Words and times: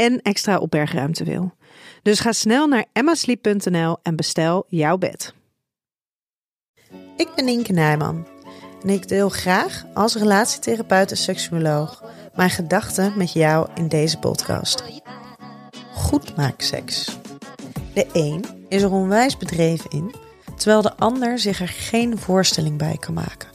en 0.00 0.22
extra 0.22 0.58
opbergruimte 0.58 1.24
wil. 1.24 1.54
Dus 2.02 2.20
ga 2.20 2.32
snel 2.32 2.66
naar 2.66 2.84
emmasleep.nl 2.92 3.98
en 4.02 4.16
bestel 4.16 4.64
jouw 4.68 4.98
bed. 4.98 5.34
Ik 7.16 7.28
ben 7.34 7.48
Inke 7.48 7.72
Nijman 7.72 8.26
en 8.82 8.88
ik 8.88 9.08
deel 9.08 9.28
graag 9.28 9.84
als 9.94 10.14
relatietherapeut 10.14 11.10
en 11.10 11.16
seksuoloog 11.16 12.04
mijn 12.34 12.50
gedachten 12.50 13.12
met 13.16 13.32
jou 13.32 13.68
in 13.74 13.88
deze 13.88 14.18
podcast. 14.18 14.84
Goed 15.94 16.36
maak 16.36 16.60
seks. 16.60 17.18
De 17.94 18.06
een 18.12 18.44
is 18.68 18.82
er 18.82 18.92
onwijs 18.92 19.36
bedreven 19.36 19.90
in, 19.90 20.14
terwijl 20.56 20.82
de 20.82 20.96
ander 20.96 21.38
zich 21.38 21.60
er 21.60 21.68
geen 21.68 22.18
voorstelling 22.18 22.78
bij 22.78 22.96
kan 23.00 23.14
maken. 23.14 23.48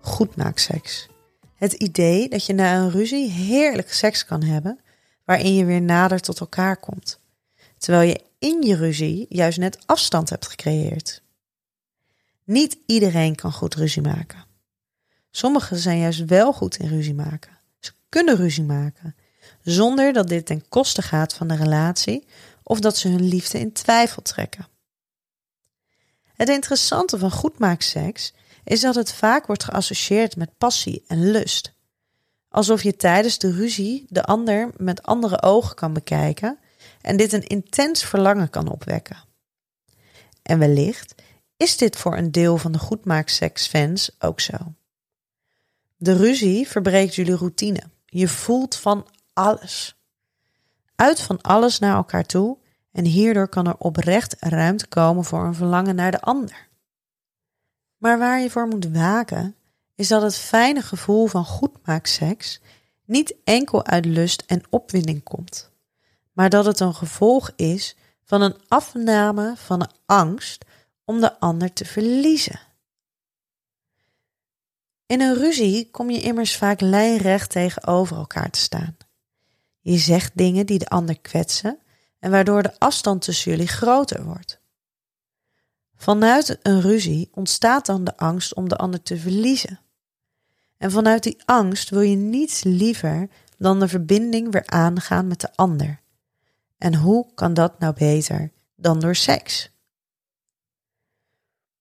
Goed 0.00 0.36
maak 0.36 0.58
seks. 0.58 1.08
Het 1.54 1.72
idee 1.72 2.28
dat 2.28 2.46
je 2.46 2.52
na 2.52 2.76
een 2.76 2.90
ruzie 2.90 3.30
heerlijk 3.30 3.92
seks 3.92 4.24
kan 4.24 4.42
hebben, 4.42 4.78
waarin 5.24 5.54
je 5.54 5.64
weer 5.64 5.82
nader 5.82 6.20
tot 6.20 6.40
elkaar 6.40 6.76
komt 6.76 7.20
terwijl 7.82 8.08
je 8.08 8.20
in 8.38 8.62
je 8.62 8.76
ruzie 8.76 9.26
juist 9.28 9.58
net 9.58 9.78
afstand 9.86 10.30
hebt 10.30 10.48
gecreëerd. 10.48 11.22
Niet 12.44 12.76
iedereen 12.86 13.34
kan 13.34 13.52
goed 13.52 13.74
ruzie 13.74 14.02
maken. 14.02 14.44
Sommigen 15.30 15.76
zijn 15.76 15.98
juist 15.98 16.24
wel 16.24 16.52
goed 16.52 16.76
in 16.76 16.88
ruzie 16.88 17.14
maken. 17.14 17.58
Ze 17.80 17.92
kunnen 18.08 18.36
ruzie 18.36 18.64
maken, 18.64 19.16
zonder 19.62 20.12
dat 20.12 20.28
dit 20.28 20.46
ten 20.46 20.68
koste 20.68 21.02
gaat 21.02 21.34
van 21.34 21.48
de 21.48 21.54
relatie 21.54 22.26
of 22.62 22.80
dat 22.80 22.96
ze 22.96 23.08
hun 23.08 23.28
liefde 23.28 23.58
in 23.58 23.72
twijfel 23.72 24.22
trekken. 24.22 24.68
Het 26.34 26.48
interessante 26.48 27.18
van 27.18 27.30
goedmaakseks 27.30 28.32
is 28.64 28.80
dat 28.80 28.94
het 28.94 29.12
vaak 29.12 29.46
wordt 29.46 29.64
geassocieerd 29.64 30.36
met 30.36 30.58
passie 30.58 31.04
en 31.06 31.30
lust. 31.30 31.72
Alsof 32.52 32.82
je 32.82 32.96
tijdens 32.96 33.38
de 33.38 33.52
ruzie 33.52 34.06
de 34.08 34.22
ander 34.22 34.70
met 34.76 35.02
andere 35.02 35.42
ogen 35.42 35.74
kan 35.74 35.92
bekijken 35.92 36.58
en 37.00 37.16
dit 37.16 37.32
een 37.32 37.46
intens 37.46 38.04
verlangen 38.04 38.50
kan 38.50 38.68
opwekken. 38.68 39.16
En 40.42 40.58
wellicht 40.58 41.14
is 41.56 41.76
dit 41.76 41.96
voor 41.96 42.16
een 42.16 42.32
deel 42.32 42.58
van 42.58 42.72
de 42.72 42.78
goedmaakseksfans 42.78 44.10
ook 44.18 44.40
zo. 44.40 44.56
De 45.96 46.16
ruzie 46.16 46.68
verbreekt 46.68 47.14
jullie 47.14 47.36
routine. 47.36 47.82
Je 48.06 48.28
voelt 48.28 48.76
van 48.76 49.06
alles. 49.32 49.96
Uit 50.94 51.20
van 51.20 51.40
alles 51.40 51.78
naar 51.78 51.96
elkaar 51.96 52.26
toe 52.26 52.58
en 52.92 53.04
hierdoor 53.04 53.48
kan 53.48 53.66
er 53.66 53.76
oprecht 53.78 54.36
ruimte 54.38 54.86
komen 54.86 55.24
voor 55.24 55.44
een 55.44 55.54
verlangen 55.54 55.94
naar 55.94 56.10
de 56.10 56.20
ander. 56.20 56.68
Maar 57.96 58.18
waar 58.18 58.40
je 58.40 58.50
voor 58.50 58.66
moet 58.66 58.88
waken, 58.92 59.56
is 60.02 60.08
dat 60.08 60.22
het 60.22 60.36
fijne 60.36 60.82
gevoel 60.82 61.26
van 61.26 61.44
goedmaakseks 61.44 62.60
niet 63.04 63.34
enkel 63.44 63.86
uit 63.86 64.04
lust 64.04 64.42
en 64.46 64.62
opwinding 64.70 65.22
komt 65.22 65.72
maar 66.32 66.50
dat 66.50 66.64
het 66.64 66.80
een 66.80 66.94
gevolg 66.94 67.50
is 67.56 67.96
van 68.24 68.42
een 68.42 68.56
afname 68.68 69.54
van 69.56 69.78
de 69.78 69.88
angst 70.06 70.64
om 71.04 71.20
de 71.20 71.40
ander 71.40 71.72
te 71.72 71.84
verliezen. 71.84 72.60
In 75.06 75.20
een 75.20 75.34
ruzie 75.34 75.90
kom 75.90 76.10
je 76.10 76.20
immers 76.20 76.56
vaak 76.56 76.80
lijnrecht 76.80 77.50
tegenover 77.50 78.16
elkaar 78.16 78.50
te 78.50 78.58
staan. 78.58 78.96
Je 79.80 79.98
zegt 79.98 80.32
dingen 80.34 80.66
die 80.66 80.78
de 80.78 80.88
ander 80.88 81.20
kwetsen 81.20 81.78
en 82.18 82.30
waardoor 82.30 82.62
de 82.62 82.78
afstand 82.78 83.22
tussen 83.22 83.50
jullie 83.50 83.68
groter 83.68 84.24
wordt. 84.24 84.60
Vanuit 85.96 86.58
een 86.62 86.80
ruzie 86.80 87.28
ontstaat 87.32 87.86
dan 87.86 88.04
de 88.04 88.16
angst 88.16 88.54
om 88.54 88.68
de 88.68 88.76
ander 88.76 89.02
te 89.02 89.16
verliezen. 89.16 89.80
En 90.82 90.90
vanuit 90.90 91.22
die 91.22 91.42
angst 91.44 91.90
wil 91.90 92.00
je 92.00 92.16
niets 92.16 92.62
liever 92.62 93.28
dan 93.58 93.80
de 93.80 93.88
verbinding 93.88 94.52
weer 94.52 94.66
aangaan 94.66 95.26
met 95.26 95.40
de 95.40 95.48
ander 95.54 96.00
en 96.78 96.94
hoe 96.94 97.26
kan 97.34 97.54
dat 97.54 97.78
nou 97.78 97.94
beter 97.94 98.52
dan 98.76 99.00
door 99.00 99.14
seks? 99.14 99.70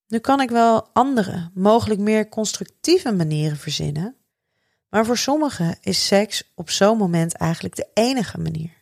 Nu 0.07 0.19
kan 0.19 0.41
ik 0.41 0.49
wel 0.49 0.89
andere, 0.93 1.49
mogelijk 1.53 1.99
meer 1.99 2.29
constructieve 2.29 3.11
manieren 3.11 3.57
verzinnen, 3.57 4.15
maar 4.89 5.05
voor 5.05 5.17
sommigen 5.17 5.77
is 5.81 6.07
seks 6.07 6.51
op 6.55 6.69
zo'n 6.69 6.97
moment 6.97 7.33
eigenlijk 7.33 7.75
de 7.75 7.87
enige 7.93 8.39
manier. 8.39 8.73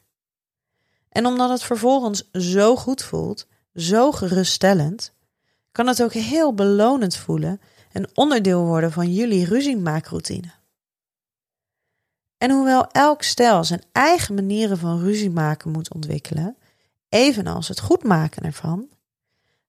En 1.10 1.26
omdat 1.26 1.50
het 1.50 1.64
vervolgens 1.64 2.30
zo 2.32 2.76
goed 2.76 3.04
voelt, 3.04 3.48
zo 3.76 4.12
geruststellend, 4.12 5.14
kan 5.72 5.88
het 5.88 6.04
ook 6.04 6.14
heel 6.14 6.54
belonend 6.54 7.16
voelen 7.16 7.62
en 7.92 8.10
onderdeel 8.14 8.66
worden 8.66 8.92
van 8.92 9.14
jullie 9.14 9.46
ruziemaakroutine. 9.46 10.52
En 12.38 12.52
hoewel 12.52 12.88
elk 12.92 13.24
stel 13.24 13.64
zijn 13.64 13.84
eigen 13.92 14.36
manieren 14.36 14.78
van 14.78 15.00
ruzie 15.00 15.30
maken 15.30 15.72
moet 15.72 15.94
ontwikkelen, 15.94 16.58
evenals 17.10 17.68
het 17.68 17.80
goed 17.80 18.04
maken 18.04 18.44
ervan, 18.44 18.88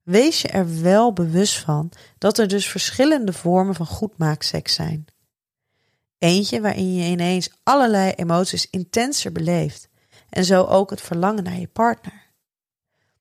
wees 0.02 0.42
je 0.42 0.48
er 0.48 0.82
wel 0.82 1.12
bewust 1.12 1.58
van 1.58 1.90
dat 2.18 2.38
er 2.38 2.48
dus 2.48 2.66
verschillende 2.66 3.32
vormen 3.32 3.74
van 3.74 3.86
goedmaakseks 3.86 4.74
zijn. 4.74 5.06
Eentje 6.18 6.60
waarin 6.60 6.94
je 6.94 7.10
ineens 7.10 7.50
allerlei 7.62 8.12
emoties 8.12 8.70
intenser 8.70 9.32
beleeft 9.32 9.88
en 10.28 10.44
zo 10.44 10.64
ook 10.64 10.90
het 10.90 11.00
verlangen 11.00 11.44
naar 11.44 11.58
je 11.58 11.68
partner. 11.68 12.28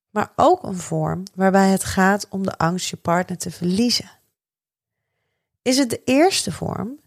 Maar 0.10 0.31
ook 0.36 0.64
een 0.64 0.78
vorm 0.78 1.24
waarbij 1.36 1.70
het 1.70 1.84
gaat 1.84 2.28
om 2.30 2.44
de 2.44 2.58
angst 2.58 2.90
je 2.90 2.98
partner 2.98 3.38
te 3.38 3.52
verliezen. 3.52 4.19
Is 5.62 5.78
het 5.78 5.90
de 5.90 6.02
eerste 6.03 6.52
vorm, 6.52 7.00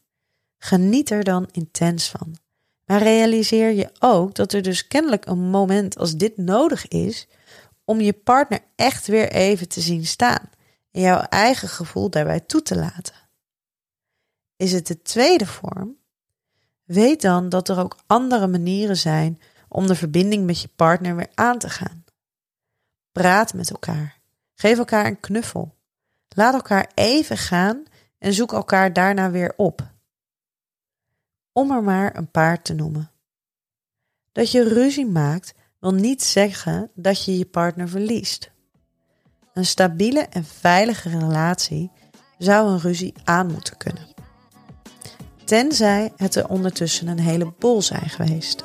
Geniet 0.65 1.11
er 1.11 1.25
dan 1.25 1.49
intens 1.53 2.11
van. 2.11 2.37
Maar 2.87 3.03
realiseer 3.03 3.71
je 3.71 3.91
ook 3.99 4.35
dat 4.35 4.53
er 4.53 4.63
dus 4.63 4.87
kennelijk 4.87 5.27
een 5.27 5.51
moment 5.51 5.99
als 5.99 6.17
dit 6.17 6.37
nodig 6.37 6.89
is 6.89 7.29
om 7.85 8.01
je 8.01 8.13
partner 8.13 8.61
echt 8.77 9.07
weer 9.07 9.33
even 9.33 9.69
te 9.69 9.81
zien 9.81 10.07
staan 10.07 10.51
en 10.91 11.01
jouw 11.01 11.21
eigen 11.21 11.69
gevoel 11.69 12.11
daarbij 12.11 12.41
toe 12.41 12.63
te 12.63 12.77
laten. 12.77 13.15
Is 14.57 14.73
het 14.73 14.87
de 14.87 15.03
tweede 15.03 15.47
vorm? 15.47 15.97
Weet 16.85 17.23
dan 17.23 17.49
dat 17.49 17.69
er 17.69 17.79
ook 17.79 17.97
andere 18.07 18.47
manieren 18.47 18.97
zijn 18.97 19.41
om 19.69 19.87
de 19.87 19.95
verbinding 19.95 20.47
met 20.47 20.61
je 20.61 20.69
partner 20.77 21.17
weer 21.17 21.31
aan 21.35 21.59
te 21.59 21.71
gaan. 21.71 22.05
Praat 23.13 23.55
met 23.55 23.71
elkaar. 23.71 24.21
Geef 24.55 24.79
elkaar 24.79 25.07
een 25.07 25.21
knuffel. 25.21 25.75
Laat 26.29 26.55
elkaar 26.55 26.91
even 26.95 27.37
gaan 27.37 27.83
en 28.23 28.33
zoek 28.33 28.53
elkaar 28.53 28.93
daarna 28.93 29.31
weer 29.31 29.53
op 29.57 29.91
om 31.53 31.71
er 31.71 31.83
maar 31.83 32.17
een 32.17 32.31
paar 32.31 32.63
te 32.63 32.75
noemen. 32.75 33.11
Dat 34.33 34.51
je 34.51 34.69
ruzie 34.69 35.07
maakt 35.07 35.55
wil 35.79 35.95
niet 35.95 36.23
zeggen 36.23 36.91
dat 36.95 37.25
je 37.25 37.39
je 37.39 37.47
partner 37.47 37.89
verliest. 37.89 38.51
Een 39.53 39.65
stabiele 39.65 40.21
en 40.21 40.45
veilige 40.45 41.09
relatie 41.09 41.91
zou 42.39 42.71
een 42.71 42.81
ruzie 42.81 43.15
aan 43.25 43.47
moeten 43.47 43.77
kunnen. 43.77 44.07
Tenzij 45.45 46.13
het 46.17 46.35
er 46.35 46.49
ondertussen 46.49 47.09
een 47.09 47.21
hele 47.21 47.53
bol 47.59 47.83
zijn 47.83 48.09
geweest. 48.09 48.65